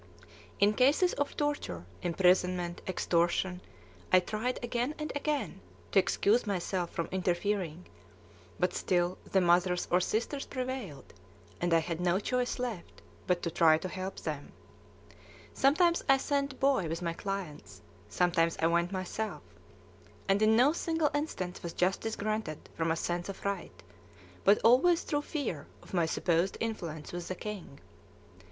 In 0.59 0.73
cases 0.73 1.13
of 1.13 1.37
torture, 1.37 1.85
imprisonment, 2.01 2.81
extortion, 2.87 3.61
I 4.11 4.19
tried 4.19 4.57
again 4.63 4.95
and 4.97 5.11
again 5.15 5.61
to 5.91 5.99
excuse 5.99 6.47
myself 6.47 6.89
from 6.89 7.05
interfering, 7.11 7.85
but 8.59 8.73
still 8.73 9.19
the 9.31 9.39
mothers 9.41 9.87
or 9.91 9.99
sisters 10.01 10.47
prevailed, 10.47 11.13
and 11.61 11.71
I 11.71 11.77
had 11.77 12.01
no 12.01 12.19
choice 12.19 12.57
left 12.57 13.03
but 13.27 13.43
to 13.43 13.51
try 13.51 13.77
to 13.77 13.87
help 13.87 14.19
them. 14.21 14.53
Sometimes 15.53 16.03
I 16.09 16.17
sent 16.17 16.59
Boy 16.59 16.87
with 16.87 17.03
my 17.03 17.13
clients, 17.13 17.83
sometimes 18.09 18.57
I 18.59 18.65
went 18.65 18.91
myself; 18.91 19.43
and 20.27 20.41
in 20.41 20.55
no 20.55 20.73
single 20.73 21.11
instance 21.13 21.61
was 21.61 21.73
justice 21.73 22.15
granted 22.15 22.69
from 22.75 22.89
a 22.89 22.95
sense 22.95 23.29
of 23.29 23.45
right, 23.45 23.83
but 24.45 24.57
always 24.63 25.03
through 25.03 25.21
fear 25.21 25.67
of 25.83 25.93
my 25.93 26.07
supposed 26.07 26.57
influence 26.59 27.11
with 27.13 27.27
the 27.27 27.35
king. 27.35 27.79